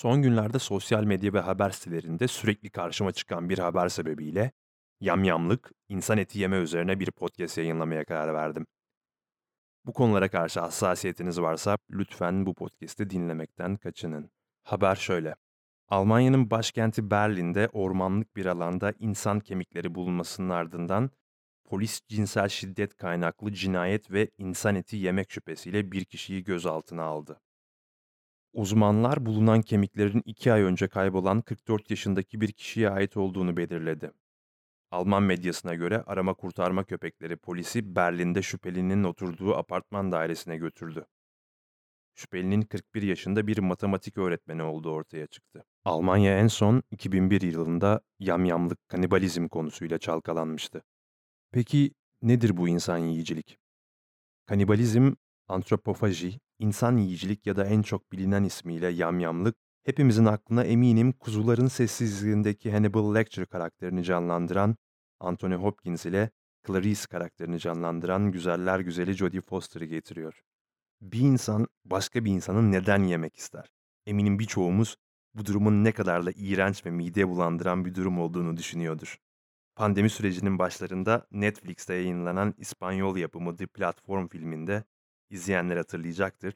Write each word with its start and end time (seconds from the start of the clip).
Son 0.00 0.22
günlerde 0.22 0.58
sosyal 0.58 1.04
medya 1.04 1.32
ve 1.32 1.40
haber 1.40 1.70
sitelerinde 1.70 2.28
sürekli 2.28 2.70
karşıma 2.70 3.12
çıkan 3.12 3.48
bir 3.48 3.58
haber 3.58 3.88
sebebiyle 3.88 4.52
yamyamlık, 5.00 5.70
insan 5.88 6.18
eti 6.18 6.38
yeme 6.38 6.56
üzerine 6.56 7.00
bir 7.00 7.10
podcast 7.10 7.58
yayınlamaya 7.58 8.04
karar 8.04 8.34
verdim. 8.34 8.66
Bu 9.84 9.92
konulara 9.92 10.28
karşı 10.28 10.60
hassasiyetiniz 10.60 11.40
varsa 11.40 11.78
lütfen 11.90 12.46
bu 12.46 12.54
podcast'i 12.54 13.10
dinlemekten 13.10 13.76
kaçının. 13.76 14.30
Haber 14.62 14.96
şöyle. 14.96 15.34
Almanya'nın 15.88 16.50
başkenti 16.50 17.10
Berlin'de 17.10 17.68
ormanlık 17.72 18.36
bir 18.36 18.46
alanda 18.46 18.92
insan 18.98 19.40
kemikleri 19.40 19.94
bulunmasının 19.94 20.50
ardından 20.50 21.10
polis 21.64 22.00
cinsel 22.08 22.48
şiddet 22.48 22.96
kaynaklı 22.96 23.52
cinayet 23.52 24.10
ve 24.10 24.30
insan 24.38 24.74
eti 24.74 24.96
yemek 24.96 25.30
şüphesiyle 25.30 25.92
bir 25.92 26.04
kişiyi 26.04 26.44
gözaltına 26.44 27.02
aldı. 27.02 27.40
Uzmanlar 28.52 29.26
bulunan 29.26 29.62
kemiklerin 29.62 30.22
2 30.24 30.52
ay 30.52 30.62
önce 30.62 30.88
kaybolan 30.88 31.40
44 31.40 31.90
yaşındaki 31.90 32.40
bir 32.40 32.52
kişiye 32.52 32.90
ait 32.90 33.16
olduğunu 33.16 33.56
belirledi. 33.56 34.12
Alman 34.90 35.22
medyasına 35.22 35.74
göre 35.74 36.02
arama 36.06 36.34
kurtarma 36.34 36.84
köpekleri 36.84 37.36
polisi 37.36 37.96
Berlin'de 37.96 38.42
şüphelinin 38.42 39.04
oturduğu 39.04 39.56
apartman 39.56 40.12
dairesine 40.12 40.56
götürdü. 40.56 41.06
Şüphelinin 42.14 42.62
41 42.62 43.02
yaşında 43.02 43.46
bir 43.46 43.58
matematik 43.58 44.18
öğretmeni 44.18 44.62
olduğu 44.62 44.90
ortaya 44.90 45.26
çıktı. 45.26 45.64
Almanya 45.84 46.38
en 46.38 46.46
son 46.46 46.82
2001 46.90 47.40
yılında 47.40 48.00
yamyamlık 48.18 48.88
kanibalizm 48.88 49.48
konusuyla 49.48 49.98
çalkalanmıştı. 49.98 50.82
Peki 51.52 51.94
nedir 52.22 52.56
bu 52.56 52.68
insan 52.68 52.98
yiyicilik? 52.98 53.58
Kanibalizm, 54.46 55.12
antropofaji, 55.48 56.40
insan 56.60 56.96
yiyicilik 56.96 57.46
ya 57.46 57.56
da 57.56 57.64
en 57.64 57.82
çok 57.82 58.12
bilinen 58.12 58.44
ismiyle 58.44 58.88
yamyamlık, 58.88 59.56
hepimizin 59.84 60.24
aklına 60.24 60.64
eminim 60.64 61.12
kuzuların 61.12 61.68
sessizliğindeki 61.68 62.72
Hannibal 62.72 63.14
Lecter 63.14 63.46
karakterini 63.46 64.04
canlandıran 64.04 64.76
Anthony 65.20 65.54
Hopkins 65.54 66.06
ile 66.06 66.30
Clarice 66.66 67.06
karakterini 67.10 67.58
canlandıran 67.58 68.32
güzeller 68.32 68.80
güzeli 68.80 69.12
Jodie 69.12 69.40
Foster'ı 69.40 69.84
getiriyor. 69.84 70.40
Bir 71.00 71.20
insan 71.20 71.66
başka 71.84 72.24
bir 72.24 72.30
insanın 72.30 72.72
neden 72.72 73.02
yemek 73.04 73.36
ister? 73.36 73.72
Eminim 74.06 74.38
birçoğumuz 74.38 74.96
bu 75.34 75.46
durumun 75.46 75.84
ne 75.84 75.92
kadar 75.92 76.26
da 76.26 76.32
iğrenç 76.34 76.86
ve 76.86 76.90
mide 76.90 77.28
bulandıran 77.28 77.84
bir 77.84 77.94
durum 77.94 78.20
olduğunu 78.20 78.56
düşünüyordur. 78.56 79.18
Pandemi 79.76 80.10
sürecinin 80.10 80.58
başlarında 80.58 81.26
Netflix'te 81.30 81.94
yayınlanan 81.94 82.54
İspanyol 82.58 83.16
yapımı 83.16 83.56
The 83.56 83.66
Platform 83.66 84.28
filminde 84.28 84.84
izleyenler 85.30 85.76
hatırlayacaktır. 85.76 86.54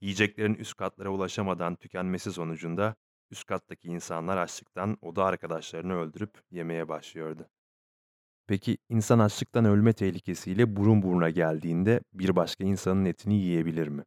Yiyeceklerin 0.00 0.54
üst 0.54 0.74
katlara 0.74 1.08
ulaşamadan 1.08 1.76
tükenmesi 1.76 2.32
sonucunda 2.32 2.94
üst 3.30 3.44
kattaki 3.46 3.88
insanlar 3.88 4.36
açlıktan 4.36 4.98
oda 5.02 5.24
arkadaşlarını 5.24 5.94
öldürüp 5.94 6.42
yemeye 6.50 6.88
başlıyordu. 6.88 7.48
Peki 8.46 8.78
insan 8.88 9.18
açlıktan 9.18 9.64
ölme 9.64 9.92
tehlikesiyle 9.92 10.76
burun 10.76 11.02
buruna 11.02 11.30
geldiğinde 11.30 12.00
bir 12.12 12.36
başka 12.36 12.64
insanın 12.64 13.04
etini 13.04 13.34
yiyebilir 13.34 13.88
mi? 13.88 14.04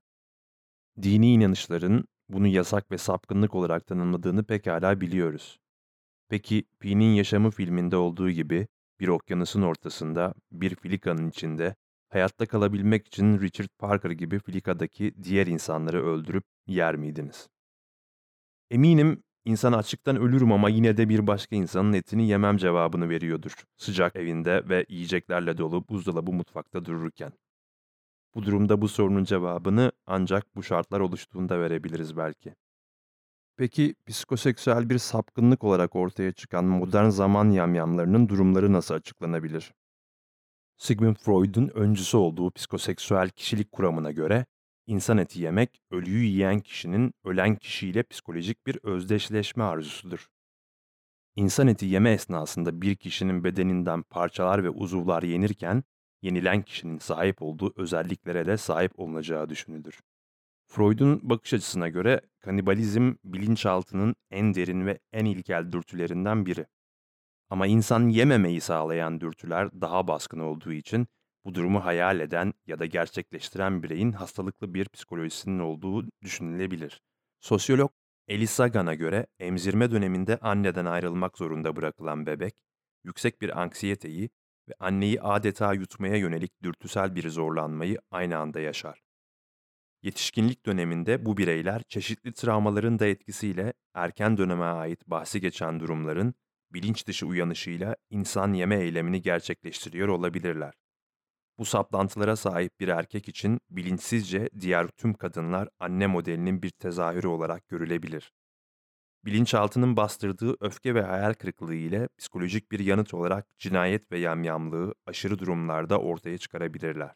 Dini 1.01 1.33
inanışların 1.33 2.05
bunu 2.29 2.47
yasak 2.47 2.91
ve 2.91 2.97
sapkınlık 2.97 3.55
olarak 3.55 3.87
tanımladığını 3.87 4.43
pekala 4.43 5.01
biliyoruz. 5.01 5.59
Peki 6.29 6.63
Pi'nin 6.79 7.13
Yaşamı 7.13 7.51
filminde 7.51 7.95
olduğu 7.95 8.29
gibi 8.29 8.67
bir 8.99 9.07
okyanusun 9.07 9.61
ortasında, 9.61 10.33
bir 10.51 10.75
filikanın 10.75 11.29
içinde 11.29 11.75
hayatta 12.09 12.45
kalabilmek 12.45 13.07
için 13.07 13.39
Richard 13.39 13.69
Parker 13.79 14.11
gibi 14.11 14.39
filikadaki 14.39 15.13
diğer 15.23 15.47
insanları 15.47 16.05
öldürüp 16.05 16.43
yer 16.67 16.95
miydiniz? 16.95 17.49
Eminim 18.71 19.23
insan 19.45 19.73
açlıktan 19.73 20.15
ölürüm 20.15 20.51
ama 20.51 20.69
yine 20.69 20.97
de 20.97 21.09
bir 21.09 21.27
başka 21.27 21.55
insanın 21.55 21.93
etini 21.93 22.27
yemem 22.27 22.57
cevabını 22.57 23.09
veriyordur. 23.09 23.53
Sıcak 23.77 24.15
evinde 24.15 24.69
ve 24.69 24.85
yiyeceklerle 24.89 25.57
dolu 25.57 25.87
buzdolabı 25.89 26.31
mutfakta 26.31 26.85
dururken. 26.85 27.31
Bu 28.35 28.43
durumda 28.43 28.81
bu 28.81 28.87
sorunun 28.87 29.23
cevabını 29.23 29.91
ancak 30.05 30.55
bu 30.55 30.63
şartlar 30.63 30.99
oluştuğunda 30.99 31.59
verebiliriz 31.59 32.17
belki. 32.17 32.55
Peki 33.57 33.95
psikoseksüel 34.07 34.89
bir 34.89 34.97
sapkınlık 34.97 35.63
olarak 35.63 35.95
ortaya 35.95 36.31
çıkan 36.31 36.65
modern 36.65 37.09
zaman 37.09 37.49
yamyamlarının 37.49 38.29
durumları 38.29 38.73
nasıl 38.73 38.95
açıklanabilir? 38.95 39.73
Sigmund 40.79 41.15
Freud'un 41.15 41.67
öncüsü 41.67 42.17
olduğu 42.17 42.51
psikoseksüel 42.51 43.29
kişilik 43.29 43.71
kuramına 43.71 44.11
göre 44.11 44.45
insan 44.87 45.17
eti 45.17 45.41
yemek 45.41 45.81
ölüyü 45.91 46.25
yiyen 46.25 46.59
kişinin 46.59 47.13
ölen 47.23 47.55
kişiyle 47.55 48.03
psikolojik 48.03 48.67
bir 48.67 48.79
özdeşleşme 48.83 49.63
arzusudur. 49.63 50.27
İnsan 51.35 51.67
eti 51.67 51.85
yeme 51.85 52.11
esnasında 52.11 52.81
bir 52.81 52.95
kişinin 52.95 53.43
bedeninden 53.43 54.01
parçalar 54.03 54.63
ve 54.63 54.69
uzuvlar 54.69 55.23
yenirken 55.23 55.83
yenilen 56.21 56.61
kişinin 56.61 56.97
sahip 56.97 57.41
olduğu 57.41 57.73
özelliklere 57.75 58.45
de 58.45 58.57
sahip 58.57 58.99
olunacağı 58.99 59.49
düşünülür. 59.49 59.99
Freud'un 60.67 61.29
bakış 61.29 61.53
açısına 61.53 61.89
göre 61.89 62.21
kanibalizm 62.39 63.13
bilinçaltının 63.23 64.15
en 64.31 64.53
derin 64.53 64.85
ve 64.85 64.99
en 65.11 65.25
ilkel 65.25 65.71
dürtülerinden 65.71 66.45
biri. 66.45 66.65
Ama 67.49 67.67
insan 67.67 68.09
yememeyi 68.09 68.61
sağlayan 68.61 69.21
dürtüler 69.21 69.69
daha 69.81 70.07
baskın 70.07 70.39
olduğu 70.39 70.73
için 70.73 71.07
bu 71.45 71.55
durumu 71.55 71.85
hayal 71.85 72.19
eden 72.19 72.53
ya 72.67 72.79
da 72.79 72.85
gerçekleştiren 72.85 73.83
bireyin 73.83 74.11
hastalıklı 74.11 74.73
bir 74.73 74.89
psikolojisinin 74.89 75.59
olduğu 75.59 76.05
düşünülebilir. 76.23 77.01
Sosyolog 77.39 77.91
Elisa 78.27 78.63
Sagan'a 78.63 78.93
göre 78.93 79.27
emzirme 79.39 79.91
döneminde 79.91 80.37
anneden 80.37 80.85
ayrılmak 80.85 81.37
zorunda 81.37 81.75
bırakılan 81.75 82.25
bebek, 82.25 82.53
yüksek 83.03 83.41
bir 83.41 83.61
anksiyeteyi 83.61 84.29
ve 84.69 84.73
anneyi 84.79 85.21
adeta 85.21 85.73
yutmaya 85.73 86.15
yönelik 86.15 86.63
dürtüsel 86.63 87.15
bir 87.15 87.29
zorlanmayı 87.29 87.99
aynı 88.11 88.37
anda 88.37 88.59
yaşar. 88.59 89.01
Yetişkinlik 90.01 90.65
döneminde 90.65 91.25
bu 91.25 91.37
bireyler 91.37 91.83
çeşitli 91.87 92.33
travmaların 92.33 92.99
da 92.99 93.05
etkisiyle 93.05 93.73
erken 93.93 94.37
döneme 94.37 94.65
ait 94.65 95.07
bahsi 95.07 95.41
geçen 95.41 95.79
durumların 95.79 96.33
bilinç 96.73 97.07
dışı 97.07 97.25
uyanışıyla 97.25 97.95
insan 98.09 98.53
yeme 98.53 98.75
eylemini 98.75 99.21
gerçekleştiriyor 99.21 100.07
olabilirler. 100.07 100.73
Bu 101.57 101.65
saplantılara 101.65 102.35
sahip 102.35 102.79
bir 102.79 102.87
erkek 102.87 103.29
için 103.29 103.59
bilinçsizce 103.69 104.49
diğer 104.59 104.87
tüm 104.87 105.13
kadınlar 105.13 105.69
anne 105.79 106.07
modelinin 106.07 106.61
bir 106.61 106.69
tezahürü 106.69 107.27
olarak 107.27 107.67
görülebilir. 107.67 108.33
Bilinçaltının 109.25 109.97
bastırdığı 109.97 110.55
öfke 110.59 110.95
ve 110.95 111.01
hayal 111.01 111.33
kırıklığı 111.33 111.75
ile 111.75 112.09
psikolojik 112.17 112.71
bir 112.71 112.79
yanıt 112.79 113.13
olarak 113.13 113.57
cinayet 113.57 114.11
ve 114.11 114.19
yamyamlığı 114.19 114.95
aşırı 115.05 115.39
durumlarda 115.39 115.99
ortaya 115.99 116.37
çıkarabilirler. 116.37 117.15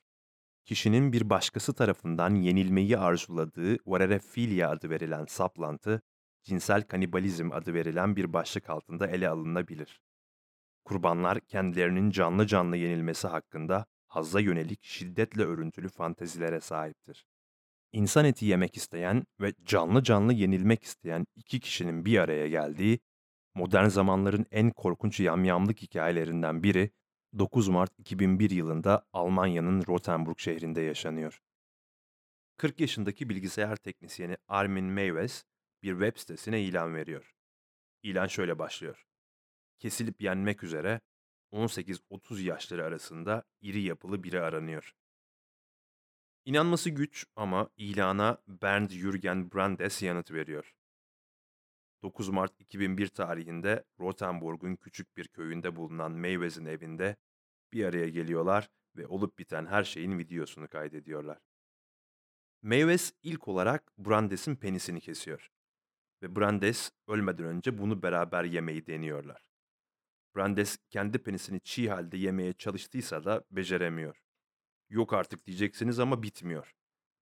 Kişinin 0.65 1.13
bir 1.13 1.29
başkası 1.29 1.73
tarafından 1.73 2.35
yenilmeyi 2.35 2.97
arzuladığı 2.97 3.77
varerefilya 3.85 4.69
adı 4.69 4.89
verilen 4.89 5.25
saplantı, 5.25 6.01
cinsel 6.43 6.81
kanibalizm 6.81 7.51
adı 7.51 7.73
verilen 7.73 8.15
bir 8.15 8.33
başlık 8.33 8.69
altında 8.69 9.07
ele 9.07 9.29
alınabilir. 9.29 10.01
Kurbanlar 10.85 11.39
kendilerinin 11.39 12.09
canlı 12.09 12.47
canlı 12.47 12.77
yenilmesi 12.77 13.27
hakkında 13.27 13.85
hazza 14.07 14.39
yönelik 14.39 14.83
şiddetle 14.83 15.43
örüntülü 15.43 15.89
fantezilere 15.89 16.59
sahiptir. 16.59 17.25
İnsan 17.91 18.25
eti 18.25 18.45
yemek 18.45 18.77
isteyen 18.77 19.23
ve 19.41 19.53
canlı 19.63 20.03
canlı 20.03 20.33
yenilmek 20.33 20.83
isteyen 20.83 21.25
iki 21.35 21.59
kişinin 21.59 22.05
bir 22.05 22.17
araya 22.17 22.47
geldiği, 22.47 22.99
modern 23.55 23.87
zamanların 23.87 24.45
en 24.51 24.71
korkunç 24.71 25.19
yamyamlık 25.19 25.81
hikayelerinden 25.81 26.63
biri 26.63 26.91
9 27.39 27.67
Mart 27.67 27.91
2001 27.99 28.49
yılında 28.49 29.05
Almanya'nın 29.13 29.83
Rotenburg 29.87 30.39
şehrinde 30.39 30.81
yaşanıyor. 30.81 31.41
40 32.57 32.79
yaşındaki 32.79 33.29
bilgisayar 33.29 33.75
teknisyeni 33.75 34.37
Armin 34.47 34.85
Meyves 34.85 35.43
bir 35.83 35.91
web 35.91 36.17
sitesine 36.17 36.63
ilan 36.63 36.95
veriyor. 36.95 37.35
İlan 38.03 38.27
şöyle 38.27 38.59
başlıyor. 38.59 39.05
Kesilip 39.79 40.21
yenmek 40.21 40.63
üzere 40.63 41.01
18-30 41.51 42.41
yaşları 42.41 42.85
arasında 42.85 43.43
iri 43.61 43.81
yapılı 43.81 44.23
biri 44.23 44.41
aranıyor. 44.41 44.93
İnanması 46.45 46.89
güç 46.89 47.25
ama 47.35 47.69
ilana 47.77 48.37
Bernd 48.47 48.89
Jürgen 48.89 49.51
Brandes 49.51 50.01
yanıt 50.01 50.31
veriyor. 50.31 50.73
9 52.03 52.29
Mart 52.29 52.59
2001 52.59 53.07
tarihinde 53.07 53.83
Rotenburg'un 53.99 54.75
küçük 54.75 55.17
bir 55.17 55.27
köyünde 55.27 55.75
bulunan 55.75 56.11
Meyvez'in 56.11 56.65
evinde 56.65 57.15
bir 57.73 57.85
araya 57.85 58.09
geliyorlar 58.09 58.69
ve 58.95 59.07
olup 59.07 59.39
biten 59.39 59.65
her 59.65 59.83
şeyin 59.83 60.17
videosunu 60.17 60.67
kaydediyorlar. 60.67 61.37
Meyves 62.61 63.13
ilk 63.23 63.47
olarak 63.47 63.91
Brandes'in 63.97 64.55
penisini 64.55 65.01
kesiyor 65.01 65.52
ve 66.23 66.35
Brandes 66.35 66.91
ölmeden 67.07 67.45
önce 67.45 67.77
bunu 67.77 68.03
beraber 68.03 68.43
yemeyi 68.43 68.87
deniyorlar. 68.87 69.45
Brandes 70.35 70.77
kendi 70.89 71.17
penisini 71.19 71.61
çiğ 71.61 71.89
halde 71.89 72.17
yemeye 72.17 72.53
çalıştıysa 72.53 73.25
da 73.25 73.43
beceremiyor. 73.51 74.23
Yok 74.89 75.13
artık 75.13 75.45
diyeceksiniz 75.45 75.99
ama 75.99 76.23
bitmiyor. 76.23 76.73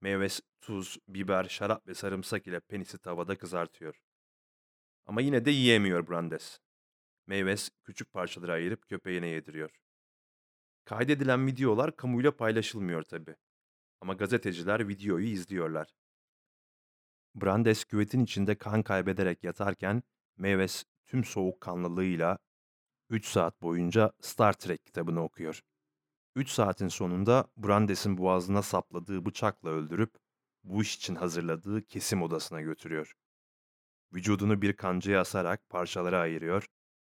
Meyves, 0.02 0.42
tuz, 0.62 0.98
biber, 1.08 1.44
şarap 1.44 1.88
ve 1.88 1.94
sarımsak 1.94 2.48
ile 2.48 2.60
penisi 2.60 2.98
tavada 2.98 3.38
kızartıyor. 3.38 4.02
Ama 5.06 5.22
yine 5.22 5.46
de 5.46 5.52
yiyemiyor 5.52 6.10
Brandes. 6.10 6.60
Meyves 7.28 7.70
küçük 7.84 8.14
parçalara 8.14 8.54
ayırıp 8.54 8.88
köpeğine 8.88 9.28
yediriyor. 9.28 9.72
Kaydedilen 10.86 11.48
videolar 11.48 11.96
kamuyla 11.96 12.38
paylaşılmıyor 12.38 13.04
tabi. 13.04 13.36
Ama 14.02 14.14
gazeteciler 14.14 14.88
videoyu 14.88 15.26
izliyorlar. 15.26 15.88
Brandes 17.36 17.86
küvetin 17.86 18.24
içinde 18.24 18.58
kan 18.58 18.84
kaybederek 18.84 19.44
yatarken 19.44 20.04
Meyves 20.38 20.84
tüm 21.06 21.24
soğukkanlılığıyla 21.24 22.38
3 23.10 23.26
saat 23.26 23.62
boyunca 23.62 24.12
Star 24.22 24.54
Trek 24.54 24.86
kitabını 24.86 25.24
okuyor. 25.24 25.62
3 26.36 26.50
saatin 26.50 26.88
sonunda 26.88 27.48
Brandes'in 27.58 28.18
boğazına 28.18 28.62
sapladığı 28.62 29.26
bıçakla 29.26 29.70
öldürüp 29.70 30.16
bu 30.64 30.82
iş 30.82 30.96
için 30.96 31.16
hazırladığı 31.16 31.86
kesim 31.86 32.22
odasına 32.22 32.62
götürüyor. 32.62 33.14
Vücudunu 34.14 34.62
bir 34.62 34.74
kancaya 34.74 35.22
asarak 35.22 35.70
parçalara 35.70 36.20
ayırıyor 36.20 36.66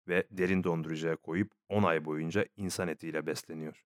ve 0.07 0.27
derin 0.31 0.63
dondurucuya 0.63 1.15
koyup 1.15 1.51
10 1.69 1.83
ay 1.83 2.05
boyunca 2.05 2.45
insan 2.55 2.87
etiyle 2.87 3.25
besleniyor. 3.25 3.83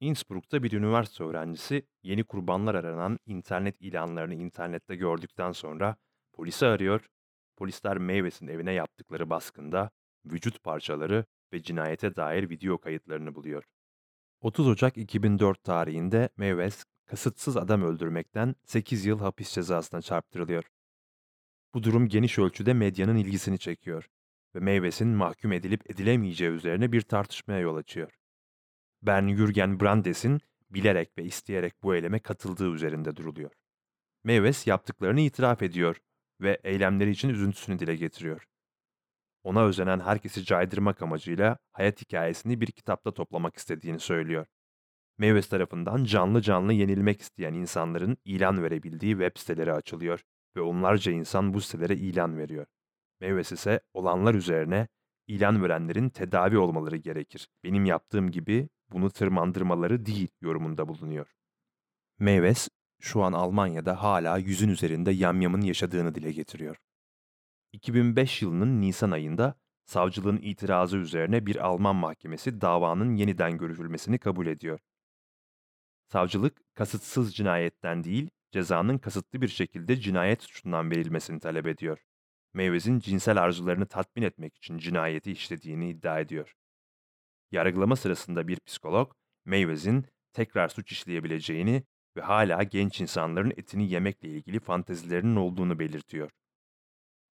Innsbruck'ta 0.00 0.62
bir 0.62 0.72
üniversite 0.72 1.24
öğrencisi 1.24 1.86
yeni 2.02 2.24
kurbanlar 2.24 2.74
aranan 2.74 3.18
internet 3.26 3.80
ilanlarını 3.80 4.34
internette 4.34 4.96
gördükten 4.96 5.52
sonra 5.52 5.96
polisi 6.32 6.66
arıyor. 6.66 7.06
Polisler 7.56 7.98
Meyves'in 7.98 8.48
evine 8.48 8.72
yaptıkları 8.72 9.30
baskında 9.30 9.90
vücut 10.24 10.62
parçaları 10.62 11.24
ve 11.52 11.62
cinayete 11.62 12.16
dair 12.16 12.50
video 12.50 12.78
kayıtlarını 12.78 13.34
buluyor. 13.34 13.64
30 14.40 14.68
Ocak 14.68 14.96
2004 14.96 15.64
tarihinde 15.64 16.28
Meyves 16.36 16.84
kasıtsız 17.06 17.56
adam 17.56 17.82
öldürmekten 17.82 18.54
8 18.64 19.06
yıl 19.06 19.18
hapis 19.18 19.52
cezasına 19.52 20.02
çarptırılıyor. 20.02 20.64
Bu 21.74 21.82
durum 21.82 22.08
geniş 22.08 22.38
ölçüde 22.38 22.74
medyanın 22.74 23.16
ilgisini 23.16 23.58
çekiyor 23.58 24.08
ve 24.54 24.60
Meywes'in 24.60 25.08
mahkum 25.08 25.52
edilip 25.52 25.90
edilemeyeceği 25.90 26.50
üzerine 26.50 26.92
bir 26.92 27.00
tartışmaya 27.00 27.60
yol 27.60 27.76
açıyor. 27.76 28.12
Bern 29.06 29.28
Jürgen 29.28 29.80
Brandes'in 29.80 30.40
bilerek 30.70 31.18
ve 31.18 31.24
isteyerek 31.24 31.82
bu 31.82 31.94
eyleme 31.94 32.18
katıldığı 32.18 32.74
üzerinde 32.74 33.16
duruluyor. 33.16 33.50
Meyves 34.24 34.66
yaptıklarını 34.66 35.20
itiraf 35.20 35.62
ediyor 35.62 35.96
ve 36.40 36.60
eylemleri 36.64 37.10
için 37.10 37.28
üzüntüsünü 37.28 37.78
dile 37.78 37.96
getiriyor. 37.96 38.46
Ona 39.44 39.64
özenen 39.64 40.00
herkesi 40.00 40.44
caydırmak 40.44 41.02
amacıyla 41.02 41.58
hayat 41.72 42.00
hikayesini 42.00 42.60
bir 42.60 42.66
kitapta 42.66 43.14
toplamak 43.14 43.56
istediğini 43.56 44.00
söylüyor. 44.00 44.46
Meyves 45.18 45.48
tarafından 45.48 46.04
canlı 46.04 46.42
canlı 46.42 46.72
yenilmek 46.72 47.20
isteyen 47.20 47.54
insanların 47.54 48.16
ilan 48.24 48.62
verebildiği 48.62 49.12
web 49.12 49.36
siteleri 49.36 49.72
açılıyor 49.72 50.20
ve 50.56 50.60
onlarca 50.60 51.12
insan 51.12 51.54
bu 51.54 51.60
sitelere 51.60 51.96
ilan 51.96 52.38
veriyor. 52.38 52.66
Meyves 53.20 53.52
ise 53.52 53.80
olanlar 53.94 54.34
üzerine 54.34 54.88
ilan 55.26 55.62
verenlerin 55.62 56.08
tedavi 56.08 56.58
olmaları 56.58 56.96
gerekir. 56.96 57.48
Benim 57.64 57.84
yaptığım 57.84 58.30
gibi 58.30 58.68
bunu 58.92 59.10
tırmandırmaları 59.10 60.06
değil 60.06 60.28
yorumunda 60.40 60.88
bulunuyor. 60.88 61.26
Meyves 62.18 62.68
şu 63.00 63.22
an 63.22 63.32
Almanya'da 63.32 64.02
hala 64.02 64.38
yüzün 64.38 64.68
üzerinde 64.68 65.10
yamyamın 65.10 65.60
yaşadığını 65.60 66.14
dile 66.14 66.32
getiriyor. 66.32 66.76
2005 67.72 68.42
yılının 68.42 68.80
Nisan 68.80 69.10
ayında 69.10 69.54
savcılığın 69.84 70.36
itirazı 70.36 70.96
üzerine 70.96 71.46
bir 71.46 71.56
Alman 71.66 71.96
mahkemesi 71.96 72.60
davanın 72.60 73.16
yeniden 73.16 73.58
görüşülmesini 73.58 74.18
kabul 74.18 74.46
ediyor. 74.46 74.80
Savcılık 76.12 76.74
kasıtsız 76.74 77.34
cinayetten 77.34 78.04
değil, 78.04 78.30
cezanın 78.52 78.98
kasıtlı 78.98 79.42
bir 79.42 79.48
şekilde 79.48 79.96
cinayet 79.96 80.42
suçundan 80.42 80.90
verilmesini 80.90 81.40
talep 81.40 81.66
ediyor. 81.66 81.98
Meyvez'in 82.54 82.98
cinsel 82.98 83.42
arzularını 83.42 83.86
tatmin 83.86 84.22
etmek 84.22 84.56
için 84.56 84.78
cinayeti 84.78 85.32
işlediğini 85.32 85.90
iddia 85.90 86.20
ediyor. 86.20 86.54
Yargılama 87.56 87.96
sırasında 87.96 88.48
bir 88.48 88.60
psikolog, 88.66 89.12
Meyvez'in 89.44 90.06
tekrar 90.32 90.68
suç 90.68 90.92
işleyebileceğini 90.92 91.84
ve 92.16 92.20
hala 92.20 92.62
genç 92.62 93.00
insanların 93.00 93.52
etini 93.56 93.90
yemekle 93.90 94.28
ilgili 94.28 94.60
fantezilerinin 94.60 95.36
olduğunu 95.36 95.78
belirtiyor. 95.78 96.30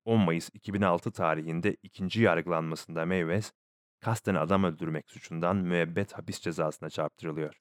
10 0.06 0.19
Mayıs 0.19 0.50
2006 0.54 1.12
tarihinde 1.12 1.77
ikinci 1.83 2.22
yargılanmasında 2.22 3.06
Meyves, 3.06 3.51
kasten 4.00 4.36
adam 4.36 4.63
öldürmek 4.63 5.10
suçundan 5.10 5.56
müebbet 5.57 6.13
hapis 6.13 6.39
cezasına 6.39 6.89
çarptırılıyor. 6.89 7.60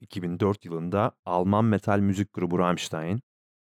2004 0.00 0.64
yılında 0.64 1.12
Alman 1.24 1.64
metal 1.64 1.98
müzik 1.98 2.32
grubu 2.32 2.58
Rammstein, 2.58 3.20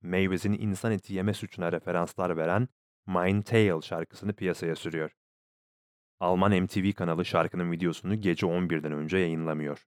Meyvez'in 0.02 0.54
insan 0.54 0.92
eti 0.92 1.14
yeme 1.14 1.34
suçuna 1.34 1.72
referanslar 1.72 2.38
veren 2.38 2.68
Mein 3.08 3.42
Tale 3.42 3.82
şarkısını 3.82 4.34
piyasaya 4.34 4.76
sürüyor. 4.76 5.12
Alman 6.26 6.64
MTV 6.64 6.92
kanalı 6.92 7.26
şarkının 7.26 7.72
videosunu 7.72 8.22
gece 8.22 8.46
11'den 8.46 8.92
önce 8.92 9.18
yayınlamıyor. 9.18 9.86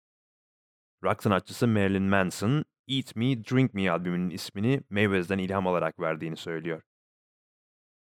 Rock 1.05 1.23
sanatçısı 1.23 1.69
Marilyn 1.69 2.03
Manson, 2.03 2.65
Eat 2.89 3.17
Me, 3.17 3.45
Drink 3.45 3.75
Me 3.75 3.91
albümünün 3.91 4.31
ismini 4.31 4.83
Meyvez'den 4.91 5.39
ilham 5.39 5.67
alarak 5.67 6.01
verdiğini 6.01 6.37
söylüyor. 6.37 6.83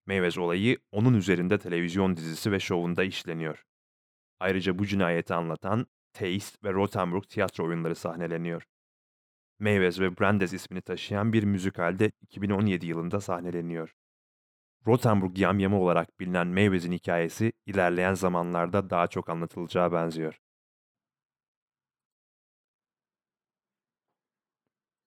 Meyvez 0.06 0.38
olayı 0.38 0.78
onun 0.92 1.14
üzerinde 1.14 1.58
televizyon 1.58 2.16
dizisi 2.16 2.52
ve 2.52 2.60
şovunda 2.60 3.04
işleniyor. 3.04 3.64
Ayrıca 4.40 4.78
bu 4.78 4.86
cinayeti 4.86 5.34
anlatan 5.34 5.86
Taste 6.12 6.58
ve 6.64 6.72
Rothenburg 6.72 7.24
tiyatro 7.28 7.66
oyunları 7.66 7.94
sahneleniyor. 7.94 8.62
Meyvez 9.58 10.00
ve 10.00 10.18
Brandes 10.18 10.52
ismini 10.52 10.82
taşıyan 10.82 11.32
bir 11.32 11.44
müzikalde 11.44 12.12
2017 12.20 12.86
yılında 12.86 13.20
sahneleniyor. 13.20 13.94
Rothenburg 14.86 15.38
yamyamı 15.38 15.80
olarak 15.80 16.20
bilinen 16.20 16.46
Meyvez'in 16.46 16.92
hikayesi 16.92 17.52
ilerleyen 17.66 18.14
zamanlarda 18.14 18.90
daha 18.90 19.06
çok 19.06 19.28
anlatılacağı 19.28 19.92
benziyor. 19.92 20.40